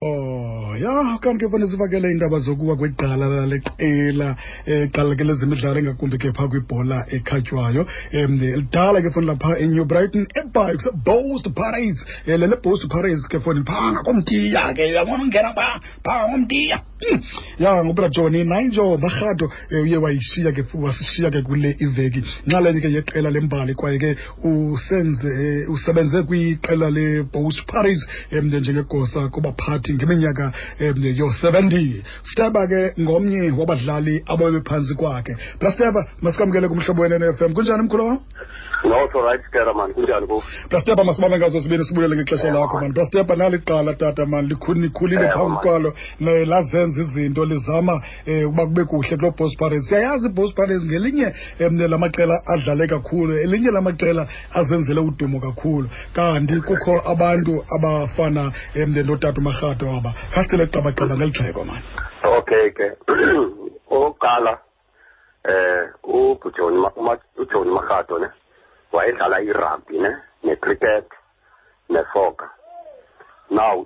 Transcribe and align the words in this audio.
Oh 0.00 0.76
ya 0.78 1.18
kanti 1.18 1.44
ke 1.44 1.50
fanele 1.50 1.66
sivakele 1.70 2.10
indaba 2.12 2.38
zokuwa 2.38 2.78
kwegqala 2.78 3.26
laleqela 3.26 4.30
eqala 4.66 5.12
eh, 5.12 5.16
ke 5.18 5.24
lezemidlalo 5.26 5.78
engakumbi 5.82 6.18
ke 6.22 6.30
phaa 6.38 6.46
kwibhola 6.46 7.02
ekhatywayo 7.18 7.82
um 8.14 8.30
lidala 8.38 9.02
ke 9.02 9.10
fonela 9.10 9.34
phaa 9.42 9.58
enew 9.58 9.84
brighton 9.90 10.24
ebike 10.38 10.76
kuseboast 10.78 11.50
parades 11.52 11.98
um 12.30 12.38
lele 12.38 12.56
boast 12.62 12.86
parades 12.88 13.24
eh, 13.24 13.28
ke 13.28 13.38
fonini 13.42 13.66
phaa 13.66 13.92
ngakomtiya 13.94 14.62
ke 14.78 14.84
yabona 14.94 15.22
ungena 15.26 15.50
phaa 15.58 15.82
phaa 16.06 16.30
ngomtiya 16.30 16.76
Hmm. 17.00 17.18
ya 17.62 17.84
ngobra 17.84 18.08
john 18.10 18.32
nayinjo 18.48 18.96
barhado 18.98 19.46
eh, 19.70 19.80
uye 19.82 19.96
wayishiya 19.96 20.50
ke 20.52 20.64
wasishiya 20.74 21.30
ke 21.30 21.42
kule 21.46 21.70
iveki 21.80 22.20
nxalenye 22.46 22.80
ke 22.82 22.90
yeqela 22.92 23.30
lembali 23.30 23.72
kwaye 23.78 23.98
ke 24.02 24.10
usenze 24.42 25.28
eh, 25.30 25.62
usebenze 25.70 26.18
kwiqela 26.26 26.90
lebos 26.98 27.56
paris 27.70 28.02
um 28.34 28.44
njengegosa 28.50 29.28
kubaphathi 29.30 29.94
ngeminyaka 29.94 30.46
um 30.90 31.02
yo-seventy 31.18 32.02
steba 32.30 32.66
ke 32.70 32.80
ngomnye 33.00 33.50
wabadlali 33.58 34.16
ababephantsi 34.26 34.92
kwakhe 34.98 35.36
plasteba 35.60 36.00
masikamkele 36.22 36.66
kumhlobo 36.68 37.00
wenene 37.02 37.26
f 37.30 37.38
m 37.46 37.54
kunjani 37.54 37.82
mkhulu 37.86 38.10
noto 38.84 39.20
right 39.20 39.42
tera 39.52 39.74
man 39.74 39.94
kunjani 39.94 40.26
kuwe 40.26 40.42
plastepa 40.70 41.04
masibambe 41.04 41.38
ngazo 41.38 41.60
sibini 41.60 41.84
sibulele 41.84 42.16
ngexesha 42.16 42.50
lakho 42.52 42.80
man 42.80 42.92
plastepa 42.94 43.36
naliqala 43.36 43.94
tata 43.94 44.26
man 44.26 44.46
likhulile 44.48 45.28
phambi 45.30 45.56
kwalo 45.62 45.94
lazenza 46.20 47.02
izinto 47.02 47.44
lizama 47.44 48.02
eh, 48.26 48.48
um 48.48 48.54
uba 48.54 48.64
kube 48.66 48.84
kuhle 48.84 49.16
kuloo 49.16 49.30
bos 49.36 49.56
pirates 49.56 49.88
siyayazi 49.88 50.26
ibos 50.26 50.54
pirates 50.54 50.84
ngelinye 50.84 51.34
um 51.60 51.80
eh, 51.80 51.90
lamaqela 51.90 52.42
adlale 52.46 52.86
kakhulu 52.86 53.38
elinye 53.38 53.70
lamaqela 53.70 54.28
azenzele 54.52 55.00
udumo 55.00 55.40
kakhulu 55.40 55.88
kanti 56.14 56.60
kukho 56.60 57.02
abantu 57.12 57.64
abafana 57.76 58.52
um 58.76 58.96
eh, 58.98 59.06
notata 59.06 59.40
umarhata 59.40 59.86
waba 59.86 60.10
khasitele 60.32 60.66
qabaqaba 60.66 61.16
ngeli 61.18 61.30
ngelijeko 61.34 61.64
man 61.64 61.82
okay 62.38 62.70
ke 62.70 62.86
okokuqala 63.90 64.52
um 66.04 66.38
ujohn 66.46 66.78
ujohn 67.42 67.70
ne 68.22 68.28
wayedlala 68.92 69.38
irugby 69.42 69.98
ne 70.02 70.10
necricket 70.42 71.06
nesoka 71.92 72.46
now 73.58 73.84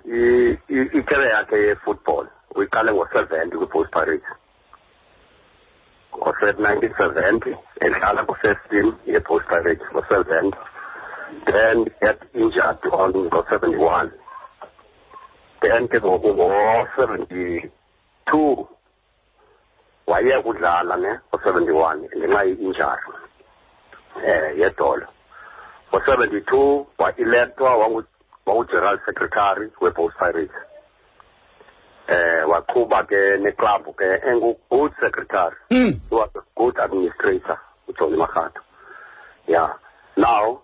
ikebe 0.99 1.27
yakhe 1.33 1.57
ye-football 1.65 2.25
uyiqale 2.55 2.91
ngo-seventy 2.97 3.55
kwi-post 3.57 3.91
paris 3.95 4.23
ngo-nineteen 6.15 6.93
seventy 6.99 7.51
edlala 7.85 8.21
ku-first 8.27 8.67
ye-post 9.11 9.45
paris 9.51 9.79
ngo-seventy 9.91 10.57
then 11.53 11.77
get 12.01 12.19
injured 12.41 12.81
on 12.99 13.11
ngo-seventy 13.27 13.77
one 13.79 14.11
then 15.61 15.81
ke 15.91 15.97
ngoku 16.05 16.29
ngo-seventy 16.37 17.45
two 18.31 18.67
wayekudlala 20.09 20.95
ne 21.03 21.11
ngo-seventy 21.29 21.71
one 21.73 21.99
ngenxa 22.19 22.41
ye-injury 22.43 23.22
eh 24.21 24.53
yedolo 24.59 25.07
ngo-72 25.91 26.53
wa-electwa 26.97 27.69
wangu-general 27.77 28.99
secretary 29.05 29.69
we-post 29.81 30.17
pirates 30.21 30.53
eh 32.07 32.45
waqhuba 32.47 33.03
ke 33.09 33.37
neclub 33.41 33.89
ke 33.97 34.07
engu-good 34.29 34.91
secretary 35.01 35.57
mm. 35.73 35.93
he 36.09 36.13
was 36.15 36.29
a 36.37 36.41
good 36.57 36.77
administrator 36.79 37.57
ujohn 37.89 38.15
mahato 38.17 38.61
yeah 39.49 39.73
now 40.17 40.61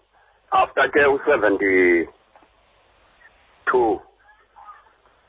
after 0.53 0.86
ke 0.94 1.02
u-72 1.09 2.05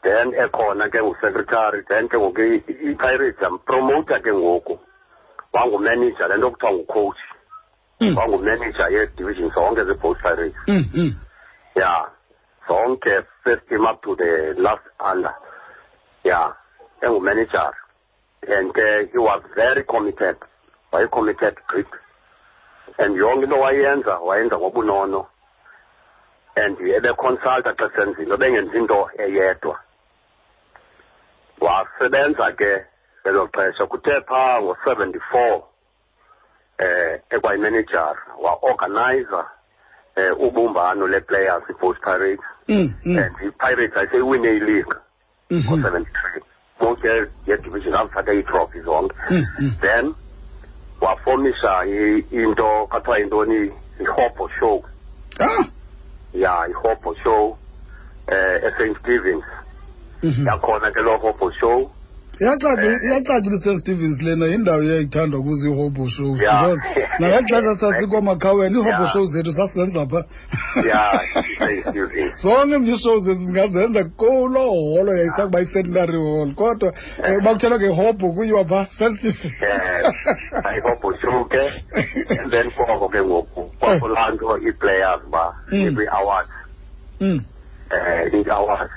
then 0.02 0.32
ekhona 0.32 0.88
ke 0.88 1.00
ngusecretary 1.02 1.84
then 1.88 2.08
ke 2.08 2.16
ngoku 2.20 2.62
i-pirates 2.68 3.40
yampromota 3.40 4.16
ke 4.20 4.32
ngoku 4.32 4.80
wangumanager 5.52 6.28
le 6.28 6.36
nto 6.40 6.48
kuthiwa 6.50 6.72
ngucoach 6.76 7.20
kwangumanager 8.08 8.88
ye-division 8.92 9.50
sonke 9.52 9.84
ze-both 9.84 10.18
pirates 10.22 10.56
ya 11.74 12.04
sonke 12.68 13.12
first 13.44 13.62
team 13.68 13.84
up 13.86 14.02
to 14.02 14.16
the 14.16 14.54
last 14.56 14.84
under 15.00 15.34
ya 16.24 16.52
engumanager 17.02 17.70
and 18.56 18.70
uh, 18.76 19.04
he 19.12 19.18
was 19.18 19.42
very 19.54 19.84
committed 19.84 20.36
waye-committed 20.92 21.54
grip 21.68 21.88
and 22.98 23.16
yonke 23.16 23.44
into 23.44 23.56
wayenza 23.56 24.18
wayenza 24.18 24.56
ngobunono 24.58 25.26
and 26.56 26.78
ebeconsulta 26.80 27.74
xa 27.78 27.90
senzile 27.96 28.34
ebengenzi 28.34 28.78
into 28.78 29.10
eyedwa 29.18 29.78
wasebenza 31.60 32.52
ke 32.52 32.84
elo 33.24 33.48
xesha 33.52 33.86
kuthe 33.86 34.20
phaa 34.20 34.60
ngo-seventy 34.62 35.20
four 35.30 35.69
eh 36.80 37.20
ekwayimenejara 37.30 38.24
waorganizer 38.42 39.44
eh 40.16 40.32
ubumbano 40.40 41.06
leplayers 41.06 41.64
i-boat 41.68 42.00
pirates 42.00 42.40
mm, 42.72 42.88
mm. 43.04 43.18
and 43.20 43.32
i-pirates 43.46 43.96
ayiseyiwine 44.00 44.48
ileague 44.58 44.94
ngo-seventy-three 45.52 46.40
mm-hmm. 46.40 46.88
bonke 46.88 47.12
yedivision 47.48 47.94
azithathe 48.00 48.32
iitrophy 48.36 48.80
zonke 48.88 49.16
mm, 49.30 49.44
mm. 49.60 49.72
then 49.84 50.04
wafomisha 51.04 51.72
into 52.40 52.68
kathiwa 52.92 53.18
yintoni 53.18 53.60
i-hobo 54.02 54.44
show 54.60 54.76
ah. 55.46 55.64
ya 56.44 56.54
i-hobo 56.72 57.10
show 57.22 57.58
eh 58.32 58.56
e-st 58.68 58.96
stevens 59.00 59.44
mm-hmm. 60.22 60.46
yakhona 60.46 60.90
ke 60.90 61.00
loo 61.02 61.18
hobo 61.18 61.50
show 61.52 61.90
iyacaca 62.40 63.42
eh. 63.52 63.58
i-sel 63.58 63.78
stevens 63.82 64.18
lena 64.24 64.46
yindawo 64.50 64.82
yayithandwa 64.90 65.38
kuzo 65.44 65.64
i-hobo 65.68 66.06
show 66.08 66.32
because 66.34 66.80
nangexesha 67.20 67.76
sasikwamakhawena 67.80 68.78
i-hobo 68.78 69.04
show 69.12 69.24
zethu 69.32 69.52
sasizenza 69.52 70.06
pha 70.08 70.20
zonke 72.42 72.78
mnje 72.78 72.92
ishow 72.94 73.18
zethu 73.18 73.40
singazenza 73.44 74.04
kuloo 74.04 74.94
holo 74.94 75.16
yayisakuba 75.16 75.60
i-centenary 75.60 76.18
hall 76.18 76.54
kodwa 76.54 76.88
eh, 77.24 77.42
bakuthelwa 77.44 77.78
ngehobo 77.78 78.32
kuyiwa 78.34 78.64
pha 78.64 78.86
sel 78.98 79.12
stevens 79.16 80.16
i-hobo 80.76 81.08
show 81.20 81.44
ke 81.44 81.62
and 82.40 82.50
then 82.50 82.70
koko 82.70 83.08
ke 83.08 83.20
ngoku 83.28 83.60
eh. 83.62 83.68
kwakulaa 83.80 84.30
nto 84.34 84.58
ii-players 84.66 85.20
uba 85.28 85.44
mm. 85.72 85.86
every 85.88 86.08
awards 86.18 86.50
um 87.20 87.38
ii-awards 88.36 88.94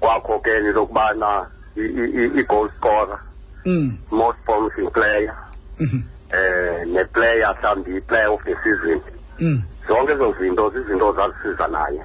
kwakho 0.00 0.38
ke 0.40 0.52
ngelokubana 0.62 1.30
i-goal 1.76 2.68
scorer 2.78 3.20
mm. 3.66 3.96
most 4.10 4.38
promising 4.44 4.90
player 4.92 5.32
mm 5.80 5.86
-hmm. 5.88 6.02
eh 6.36 6.84
ne-player 6.88 7.54
mhlawumbe 7.54 7.96
i-player 7.96 8.30
of 8.30 8.44
the 8.44 8.54
season 8.64 9.00
mm. 9.40 9.62
zonke 9.88 10.12
ezo 10.12 10.34
zinto 10.38 10.70
zizinto 10.70 11.12
zazisiza 11.12 11.66
naye 11.68 12.02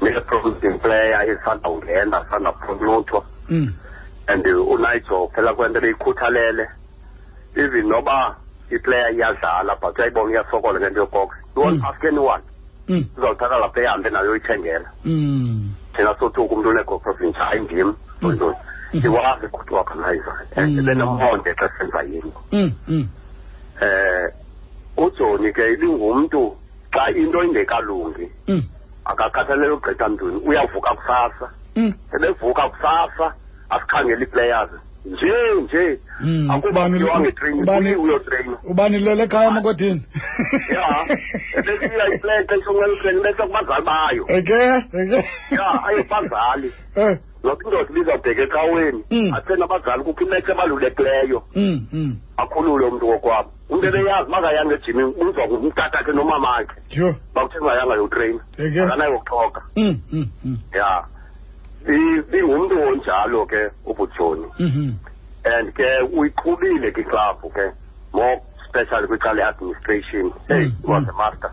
ne-promising 0.00 0.78
player 0.82 1.30
ezisanda 1.30 1.68
kungena 1.68 2.22
zisanda 2.24 2.52
prolutho 2.52 3.24
and 4.26 4.46
unigel 4.46 5.28
phela 5.34 5.54
kwento 5.54 5.78
ebeyikhuthalele 5.78 6.68
even 7.56 7.86
noba 7.88 8.36
iplayer 8.70 9.12
iyadlala 9.14 9.76
but 9.80 9.98
uyayibona 9.98 10.30
iyasokola 10.32 10.78
ngento 10.80 11.00
yobox 11.02 11.28
iwon't 11.56 11.84
ask 11.88 12.04
anyone 12.04 12.42
uzawuthatha 13.18 13.56
lapha 13.60 13.80
ehambe 13.82 14.10
nayo 14.10 14.30
uyithengela 14.32 14.88
thina 15.96 16.14
sothi 16.18 16.40
umntu 16.40 16.68
unegopro 16.70 17.12
province 17.12 17.38
hayi 17.38 17.60
ndim 17.60 17.94
siwazi 18.20 19.46
ukuthi 19.46 19.74
organize 19.74 20.30
lelomonde 20.86 21.50
xa 21.60 21.66
senza 21.78 22.00
yini 22.10 22.32
mm, 22.52 22.70
mm. 22.88 23.06
eh 23.80 24.32
uJoni 25.04 25.52
ke 25.56 25.64
lingumuntu 25.80 26.40
xa 26.94 27.04
into 27.20 27.38
ingekalungi 27.44 28.26
mm. 28.48 28.62
akakhathalele 29.10 29.72
ugqitha 29.72 30.06
mntwini 30.12 30.38
uyavuka 30.48 30.90
kusasa 30.98 31.46
sebevuka 32.10 32.62
kusasa 32.72 33.26
asikhangela 33.74 34.22
iplayers 34.26 34.70
nje 35.04 35.32
nje 35.62 35.84
akubauyotrainubani 36.50 39.20
ekhaya 39.24 39.48
amakodini 39.50 40.02
ah. 40.70 40.74
ya 40.74 40.86
ebesiya 41.58 42.04
iplay 42.14 42.40
bayo 43.88 44.22
eke 44.38 44.54
eke 45.02 45.16
ya 45.56 45.68
ayobazali 45.88 46.70
eh. 46.96 47.16
nophinde 47.42 47.76
libizabheka 47.82 48.42
ekhaweni 48.42 49.04
mm. 49.10 49.34
athe 49.34 49.56
nabazali 49.56 50.02
kukho 50.04 50.24
imethe 50.24 50.52
ebalulekileyo 50.52 51.42
mm, 51.54 51.86
mm. 51.92 52.16
akhulule 52.36 52.86
umntu 52.86 53.06
kokwabo 53.06 53.50
umntu 53.70 53.84
ebeyazi 53.88 54.30
makayanga 54.30 54.74
ejimi 54.78 55.04
uzwa 55.22 55.44
kumtatakhe 55.48 56.12
nomamakhe 56.12 56.76
bakuthi 57.34 57.58
ngayanga 57.64 57.94
yotreyina 58.00 58.42
akanayokuxhoka 58.84 59.60
ya 60.80 60.90
bingumntu 62.30 62.74
onjalo 62.88 63.46
ke 63.46 63.62
ubujoni 63.86 64.46
mm-hmm. 64.60 64.88
and 65.54 65.72
ke 65.72 65.86
uyiqhubile 66.18 66.92
kiklabhu 66.92 67.48
ke 67.50 67.72
more 68.12 68.42
especially 68.66 69.06
kwicala 69.08 69.34
le-administration 69.34 70.32
hey 70.48 70.68
was 70.84 71.08
a 71.08 71.12
master 71.16 71.50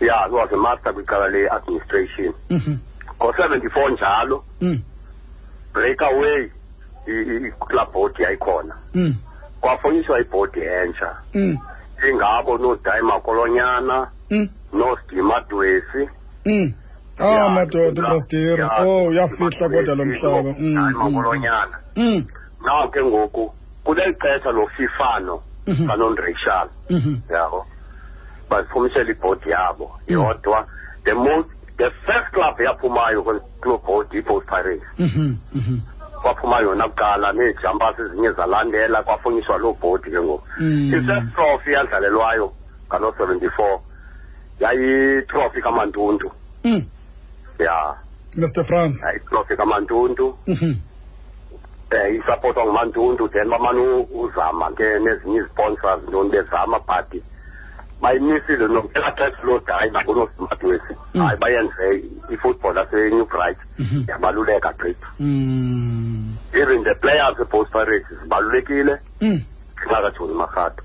ya 0.00 0.28
was 0.30 0.52
a 0.52 0.56
master 0.68 0.92
kwicala 0.94 1.28
le-administration 1.32 2.32
mm 2.50 2.58
-hmm. 2.58 2.76
ngo-74 3.20 3.92
njalo 3.94 4.44
mm. 4.60 4.78
breakaway 5.74 6.40
iklub 7.48 7.88
board 7.92 8.14
yayikhona 8.20 8.74
mm. 8.94 9.14
kwafunyiswa 9.60 10.20
ibhodi 10.20 10.60
entsha 10.60 11.16
mm. 11.34 11.58
ingabo 12.10 12.58
noodayi 12.58 13.02
makolonyana 13.02 14.10
mm. 14.30 14.48
nosidima 14.72 15.42
mm. 16.46 16.72
ah 17.18 17.48
madoda 17.50 18.02
brastiri 18.02 18.62
o 18.62 18.88
oh, 18.88 19.06
uyafihla 19.08 19.50
kodwa 19.68 19.94
lo 19.94 20.04
mhlaba 20.04 20.54
mm, 20.58 20.76
mm, 20.76 20.92
mm. 21.04 21.14
kolonyana 21.14 21.78
nawo 22.64 22.88
ke 22.88 23.02
ngoku 23.04 23.52
kuleli 23.84 24.14
xesha 24.14 24.50
lofifano 24.50 25.42
banondreshal 25.86 26.68
mhm. 26.90 26.98
mhm. 26.98 27.20
yabo 27.34 27.66
bazifumisela 28.50 29.10
ibhodi 29.10 29.50
yabo 29.50 29.98
yodwa 30.08 30.68
the 31.04 31.14
most 31.14 31.48
the 31.80 31.90
first 32.04 32.28
club 32.36 32.54
yaphumayo 32.60 33.24
club 33.62 33.80
odepot 33.88 34.44
pirates 34.46 34.84
mm-hmm, 34.98 35.32
mm-hmm. 35.56 35.78
kwaphuma 36.22 36.58
yona 36.66 36.84
kuqala 36.88 37.28
neejampas 37.38 37.96
ezinye 38.04 38.30
zalandela 38.38 38.98
kwafunyiswa 39.06 39.56
loo 39.62 39.74
bhodi 39.80 40.10
ke 40.14 40.20
ngoku 40.26 40.44
mm. 40.60 40.92
i-first 40.96 41.28
trophy 41.34 41.70
yadlalelwayo 41.76 42.46
ngalo 42.88 43.08
seventy-four 43.18 43.74
yayitrophy 44.62 45.60
kamantuntu 45.64 46.26
mm. 46.68 46.82
ya 47.66 47.76
mr 48.36 48.62
france 48.68 48.96
yayitrophy 49.06 49.54
kamantuntu 49.56 50.26
mm-hmm. 50.52 50.74
eh 51.96 52.06
isapotwa 52.18 52.62
ngumantuntu 52.66 53.22
then 53.32 53.48
bamane 53.52 53.80
uzama 54.24 54.68
ke 54.76 54.88
nezinye 55.04 55.38
iziponsors 55.40 56.00
ntoni 56.08 56.28
bezama 56.30 56.76
but 56.84 57.08
mayimisile 58.02 58.66
nokuthatha 58.74 59.24
xesha 59.30 59.46
lodayiva 59.46 60.00
kunosimatuwesi 60.06 60.92
hayi 61.12 61.34
mm. 61.36 61.40
bayenze 61.40 61.86
i-football 62.32 62.78
asenew 62.82 63.24
bright 63.32 63.58
mm-hmm. 63.78 64.02
yabaluleka 64.08 64.70
gqitha 64.80 65.06
mm. 65.18 66.34
even 66.60 66.78
the 66.88 66.94
players 67.02 67.36
ebost 67.44 67.70
pirates 67.74 68.08
zibalulekile 68.22 68.94
xakajoni 69.90 70.34
marhato 70.40 70.82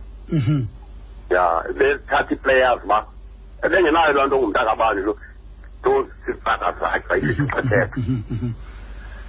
ya 1.35 1.45
bethatha 1.79 2.27
ii-players 2.31 2.81
uba 2.85 2.97
ebengenayo 3.65 4.11
laa 4.15 4.27
nto 4.27 4.37
ngumntakabani 4.39 5.01
lo 5.07 5.13
those 5.83 6.09
sifaka 6.25 6.67
zakhe 6.79 7.09
ayisisho 7.13 7.45
xethetha 7.45 7.95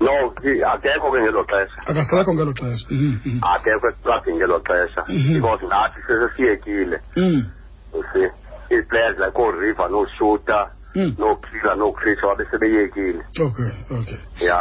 No, 0.00 0.12
akekho 0.36 1.08
ke 1.12 1.18
ngelo 1.24 1.42
xesha. 1.48 1.78
Akasekho 1.88 2.32
ngelo 2.36 2.52
xesha. 2.52 2.86
Mhm, 2.92 3.14
mhm. 3.24 3.40
Akekho 3.40 3.86
ekuqabhi 3.88 4.30
ngelo 4.36 4.58
xesha 4.60 5.00
mhm, 5.08 5.40
because 5.40 5.62
nathi 5.72 6.00
sesesiyekile. 6.06 6.96
Mm. 7.16 7.40
Usi 7.96 8.24
ii-players 8.70 9.16
like 9.18 9.38
ooriver 9.40 9.88
nooshuta 9.88 10.75
Hmm. 10.96 11.12
nokuphila 11.18 11.74
nokukhishwa 11.74 12.28
wabesebeyekile 12.28 13.20
okay 13.46 13.66
okay 13.98 14.18
ya 14.48 14.58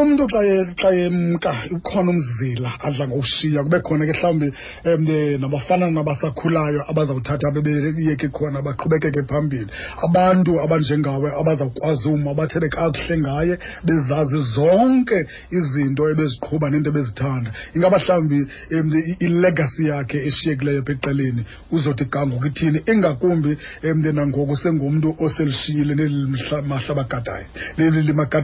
umuntu 0.00 0.24
xa 0.30 0.40
e, 0.50 0.54
xa 0.80 0.90
emka 1.06 1.52
ukhona 1.76 2.10
umzila 2.14 2.70
adla 2.80 3.04
ngoshiya 3.10 3.62
kube 3.66 3.80
khona 3.82 4.06
ke 4.06 4.12
mhlawumbi 4.14 4.52
um 4.86 5.02
eh, 5.10 5.34
nabafana 5.42 5.90
nabasakhulayo 5.90 6.86
abazawuthatha 6.90 7.50
bebeyeke 7.54 8.28
khona 8.30 8.62
baqhubekeke 8.62 9.22
phambili 9.26 9.66
abantu 10.08 10.60
abanjengawe 10.62 11.28
abazawukwazi 11.40 12.06
uma 12.08 12.30
bathethe 12.38 12.68
kakuhle 12.70 13.18
ngaye 13.18 13.58
bezazi 13.84 14.38
zonke 14.54 15.26
izinto 15.58 16.06
ebeziqhuba 16.12 16.70
nento 16.70 16.88
ebezithanda 16.92 17.50
ingaba 17.74 17.98
mhlawumbi 17.98 18.38
um 18.78 18.88
ilegacy 19.26 19.86
yakhe 19.90 20.18
eshiyekileyo 20.30 20.82
pha 20.86 20.92
eqeleni 20.94 21.42
uzothi 21.74 22.04
gangoku 22.14 22.46
ithini 22.50 22.78
ingakumbi 22.92 23.58
um 23.90 23.98
nangoku 24.18 24.54
sengumntu 24.62 24.98
into 25.02 25.14
oselishiyile 25.24 25.94
neli 25.96 26.26
mahlaba 26.68 27.08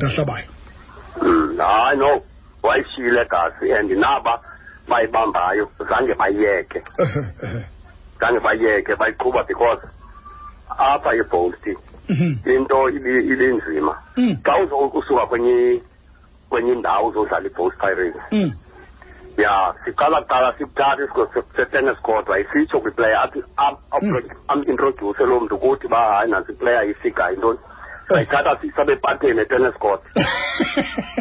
ahlabayo 0.09 0.47
mm, 1.23 1.59
hayi 1.59 1.99
no 1.99 2.23
wayishiyile 2.63 3.25
gasi 3.31 3.73
and 3.79 3.91
naba 3.91 4.41
bayibambayo 4.89 5.71
zange 5.91 6.15
bayeke 6.15 6.83
zange 8.21 8.41
bayeke 8.45 8.95
bayiqhuba 8.97 9.45
because 9.49 9.81
apha 10.69 11.13
ibholti 11.23 11.77
mhm. 12.09 12.33
into 12.51 12.91
ibinzima 13.33 14.03
mm. 14.17 14.35
xa 14.45 14.77
usuka 14.97 15.27
kwenye 15.27 15.83
kwenye 16.51 16.73
indawo 16.73 17.09
uzodlala 17.09 17.47
i-bolt 17.49 17.75
pirates 17.81 18.23
mm. 18.33 18.51
Yeah, 19.37 19.75
sikhalakala 19.85 20.49
sibuthaka 20.57 21.05
isigodi 21.05 21.41
setenesigodwa 21.57 22.35
isitsho 22.43 22.77
kwiplayer 22.83 23.19
athi 23.25 23.41
am-introduce 24.53 25.19
loo 25.29 25.41
mntu 25.43 25.55
ukuthi 25.57 25.87
uba 25.89 25.99
hayi 26.11 26.29
nantsi 26.33 26.51
iplayer 26.55 26.85
ifika 26.93 27.23
yintoni 27.31 27.59
sayithatha 28.09 28.53
sisabepateni 28.61 29.41
etenesicot 29.45 30.01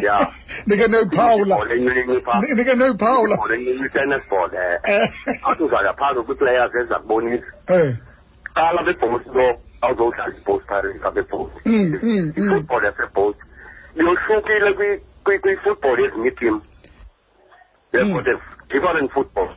ya 0.06 0.16
ndike 0.66 0.86
noyiphawulanike 0.92 2.72
noyiphawulaolencinci 2.80 3.84
itenisball 3.88 4.50
e 4.64 4.66
athi 5.48 5.62
uzawuya 5.66 5.92
phakathi 6.00 6.22
kwiplayers 6.28 6.72
eza 6.80 6.96
kubonisa 7.02 7.46
qala 8.56 8.78
bebhosi 8.88 9.28
lo 9.38 9.46
awuzowudlala 9.84 10.32
ibhosi 10.40 10.64
phakathi 10.72 10.98
sabebhosi 11.04 11.56
ifootball 12.40 12.82
yasebhosi 12.88 13.42
yohlukile 13.98 14.70
kwifootball 15.26 15.98
ezinye 16.06 16.28
iitim 16.30 16.56
kodwa 18.04 18.22
gibana 18.72 19.00
ngifootball 19.02 19.48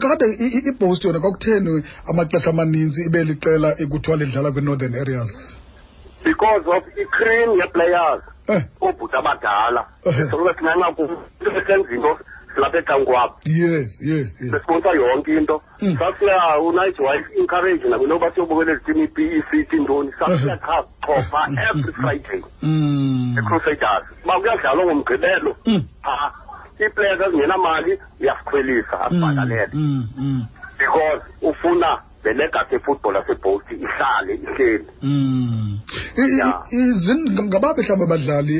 kade 0.00 0.26
ibhost 0.68 1.04
yona 1.04 1.20
kwakutheni 1.20 1.74
amaxesha 2.10 2.50
amaninzi 2.52 3.00
ibe 3.08 3.20
liqela 3.28 3.68
ekuthiwa 3.82 4.16
lidlala 4.20 4.50
kwi-northern 4.52 4.94
areas 4.94 5.30
because 6.24 6.64
of 6.74 6.82
i-cream 7.02 7.48
ye-players 7.60 8.22
oobhuta 8.84 9.16
eh. 9.16 9.20
abadala 9.22 9.82
eh. 10.04 10.30
solube 10.30 10.52
sinanakuizinto 10.58 12.10
silapha 12.54 12.78
ecankwabo 12.82 13.34
yes 13.44 13.88
yes 14.10 14.28
besibonisa 14.52 14.90
yonke 15.00 15.30
into 15.38 15.60
mm. 15.82 15.96
sasiya 15.98 16.58
unaijwa 16.58 17.10
encourage 17.40 17.84
nabo 17.88 18.06
noba 18.06 18.26
siyobukela 18.34 18.72
ezitim 18.72 18.98
i-p 19.04 19.18
e 19.36 19.42
c 19.50 19.64
t 19.64 19.76
ntoni 19.78 20.12
sasiya 20.18 20.56
cha 20.58 20.76
eh. 20.76 20.84
chofa 21.06 21.40
mm, 21.48 21.54
mm, 21.56 21.64
every 21.68 21.92
friday 22.00 22.42
ecrusaders 23.42 24.06
uba 24.24 24.34
kuyadlalwa 24.40 24.84
ngomgqibelo 24.94 25.56
phaa 26.04 26.30
iiplayers 26.84 27.20
ezingenamali 27.26 27.92
uyasikhwelisa 28.20 28.96
mm, 28.96 28.98
asibhatalele 29.04 29.66
mm, 29.74 30.02
mm. 30.20 30.40
because 30.78 31.22
ufuna 31.50 31.90
the 32.24 32.32
legacy 32.40 32.78
football 32.86 33.14
asebhosti 33.20 33.74
ihlale 33.86 34.32
ihleli 34.34 34.86
mm. 35.02 35.80
ngababe 37.48 37.80
mhlawumbi 37.82 38.04
abadlali 38.08 38.54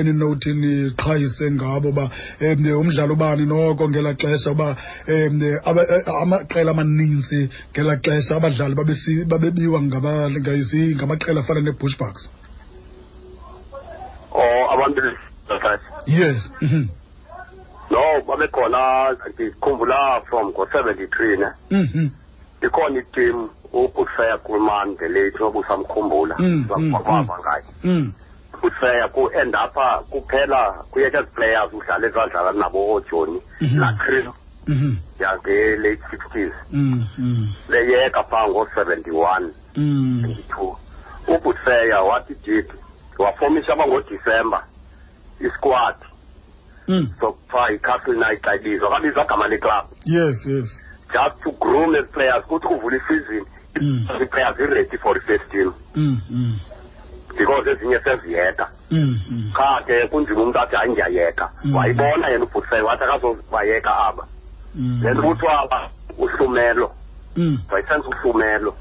eninothi 0.00 0.50
niqhayise 0.62 1.46
ngabo 1.56 1.88
uba 1.92 2.04
um 2.46 2.64
umdlalo 2.80 3.12
ubani 3.16 3.46
noko 3.52 3.82
ngelaa 3.90 4.14
xesha 4.22 4.50
uba 4.56 4.68
um 5.14 5.36
amaqela 6.22 6.70
amaninzi 6.74 7.40
ngelaa 7.72 7.96
xesha 8.06 8.32
abadlali 8.38 8.74
babebiwa 9.30 9.78
ngamaqela 9.88 11.38
afana 11.42 11.60
ne-bushbucks 11.66 12.22
or 14.30 14.44
oh, 14.44 14.70
abantu 14.74 15.00
yes 16.20 16.40
mm 16.62 16.68
-hmm. 16.70 16.84
no 17.92 18.22
babekhona 18.26 19.12
ngikhumbula 19.36 20.24
from 20.28 20.52
ngo-seventy 20.56 21.06
three 21.12 21.36
ne 21.36 21.48
mhm. 21.70 22.08
ikhona 22.62 22.98
itim 22.98 23.48
ubutfeya 23.72 24.36
kuman 24.38 24.96
the 24.98 25.08
late 25.08 25.38
obusamkhumbula 25.44 26.34
sakwava 26.34 26.82
mm, 26.82 26.92
mm, 26.92 27.26
mm. 27.28 27.40
ngaye 27.40 28.12
utfeya 28.62 29.08
ku-end 29.08 29.56
apha 29.56 30.02
kuphela 30.10 30.62
kuyeke 30.90 31.22
players 31.34 31.72
udlala 31.72 32.06
ezadlala 32.08 32.52
nabojoni 32.52 33.40
lacrio 33.80 34.34
mhm. 34.66 34.76
mhm. 34.76 34.92
yange-late 35.20 36.02
sixties 36.10 36.52
leyeka 37.68 38.22
phaa 38.22 38.48
ngo-seventy 38.48 39.10
one 39.10 39.50
seventy 39.74 40.42
two 40.54 40.76
ubutfeya 41.28 42.00
wathi 42.02 42.34
dip 42.44 42.68
wafomisha 43.18 43.72
abangodisemba 43.72 44.66
isquad 45.40 45.96
sokuthiwa 47.20 47.66
i-castle 47.74 48.14
nayixabiso 48.22 48.84
akabizwa 48.86 49.22
agama 49.24 49.44
leclub 49.52 49.84
yes 50.16 50.36
yes 50.52 50.68
just 51.14 51.36
to 51.44 51.50
groom 51.62 51.90
as 52.00 52.06
players 52.14 52.44
kuthi 52.50 52.66
kuvula 52.70 52.96
isizini 53.00 53.44
i-players 54.22 54.56
mm. 54.58 54.64
i-ready 54.64 54.96
for 55.02 55.12
i-first 55.18 55.46
team 55.52 55.68
mm, 56.00 56.18
mm. 56.36 56.54
because 57.38 57.64
ezinye 57.72 57.98
seziyeka 58.06 58.66
qha 59.56 59.70
ke 59.86 59.94
kunzima 60.10 60.40
umntu 60.42 60.58
athi 60.62 60.76
hayi 60.76 60.90
ndiyayeka 60.92 61.44
wayibona 61.74 62.26
yena 62.28 62.44
ubhutisay 62.44 62.82
wathi 62.86 63.04
akazobayeka 63.04 63.92
aba 64.06 64.24
le 65.02 65.10
nto 65.12 65.22
kuthiwa 65.22 65.88
uhlumelo 66.18 66.86
wayisenza 67.72 68.08
uhlumelo 68.08 68.74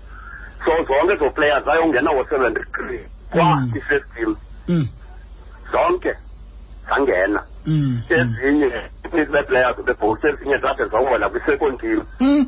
so 0.65 0.71
zonke 0.87 1.13
ezo 1.13 1.29
players 1.29 1.67
ayongena 1.67 2.11
wo-seven 2.11 2.53
three 2.75 3.03
kwa 3.29 3.63
i-first 3.77 4.05
team 4.15 4.35
zonke 5.71 6.13
zangena 6.91 7.43
mm, 7.65 7.75
mm. 7.75 8.01
ezinye 8.17 8.71
i-players 9.03 9.85
bebhoke 9.85 10.27
ezinye 10.29 10.57
zade 10.57 10.85
zawela 10.91 11.29
kwisekondile 11.29 12.03
mm. 12.19 12.47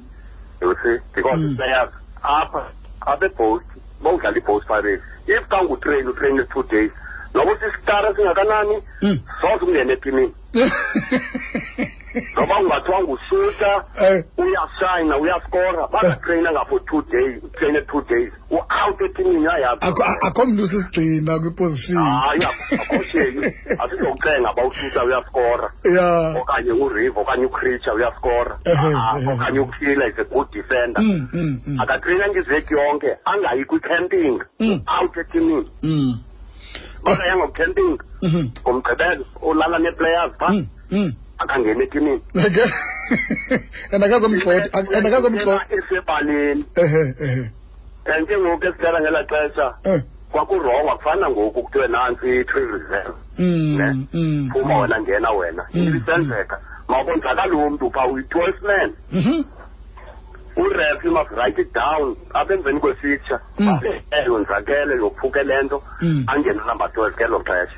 yosi 0.62 0.94
because 1.16 1.56
players 1.58 1.90
apha 2.24 2.64
abebhoki 3.12 3.80
bawudlala 4.04 4.38
i-boast 4.40 4.68
parade 4.68 5.02
if 5.28 5.48
kangutrain 5.50 6.08
utraine 6.08 6.44
two 6.54 6.64
days 6.74 6.92
nokuthi 7.34 7.66
isikara 7.70 8.16
singakanani 8.16 8.76
soze 9.42 9.56
ukungena 9.60 9.94
etimini 9.94 10.34
ngoba 12.14 12.56
ungathiwa 12.62 13.00
ngushusha 13.08 13.72
eh. 14.08 14.20
uyasayina 14.42 15.16
uyaskora 15.24 15.82
bazatrayina 15.94 16.50
eh. 16.50 16.56
ngapho 16.56 16.78
two 16.90 17.02
days 17.12 17.40
utrayine 17.48 17.82
two 17.90 18.02
days 18.06 18.32
u-out 18.54 19.00
etimini 19.06 19.46
yayakho 19.50 19.90
akho 20.28 20.42
mntu 20.46 20.62
usisigcina 20.68 21.32
kwipositioniakosheki 21.42 23.40
ah, 23.40 23.84
asizokucenga 23.84 24.50
ba 24.58 24.62
ushusha 24.70 25.00
uyaskora 25.08 25.68
okanye 26.42 26.72
urive 26.84 27.18
okanye 27.22 27.46
ucreature 27.50 27.94
uyaskora 27.98 28.54
eh, 28.70 28.80
ah, 28.86 29.18
okanye 29.34 29.60
ukila 29.60 30.06
is 30.08 30.18
a 30.20 30.24
good 30.30 30.50
defender 30.54 31.02
mm, 31.04 31.22
mm, 31.34 31.56
mm. 31.68 31.78
akatrayinanga 31.82 32.38
izeki 32.42 32.72
yonke 32.78 33.10
angayi 33.26 33.64
kwi-camping 33.70 34.38
out 34.98 35.14
etimini 35.18 35.70
bakayanga 37.04 37.46
kucamping 37.52 37.94
mm-hmm. 38.24 38.46
ngomgqibelo 38.66 39.26
olala 39.42 39.78
nee-players 39.84 40.34
phaa 40.40 40.64
akangene 41.44 41.84
etimini 41.84 42.22
and 43.94 44.02
akazomgxotaesebaleni 44.04 46.64
and 48.14 48.26
ke 48.30 48.36
ngoku 48.44 48.66
esidala 48.70 49.00
ngelaa 49.04 49.28
xesha 49.32 49.68
eh. 49.94 50.02
kwakurongo 50.32 50.90
akufana 50.96 51.26
ngoku 51.34 51.60
kuthiwe 51.66 51.88
nantsi 51.94 52.26
i-tree 52.40 52.68
reserve 52.76 53.16
mm, 53.40 53.78
ne 53.80 53.88
mm, 54.18 54.42
phuma 54.54 54.74
mm. 54.76 54.80
wena 54.82 54.98
ngena 55.04 55.30
wena 55.40 55.64
into 55.78 55.98
isenzeka 56.00 56.56
mawukonzakali 56.90 57.54
umntu 57.64 57.86
phaa 57.96 58.06
uyi-twelfman 58.12 58.90
mhm. 59.20 59.38
uref 60.64 60.98
you 61.06 61.12
must 61.18 61.32
write 61.38 61.58
it 61.64 61.70
down 61.80 62.04
apha 62.40 62.52
emveni 62.58 62.80
kwefeature 62.84 63.40
eh, 63.60 63.68
eh, 64.18 64.24
yonzakele 64.30 64.94
yophuke 65.04 65.44
le 65.44 65.58
nto 65.64 65.78
angena 66.34 66.62
number 66.70 66.90
twelve 66.94 67.16
ngelo 67.18 67.40
xesha 67.50 67.78